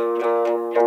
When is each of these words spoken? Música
Música 0.00 0.79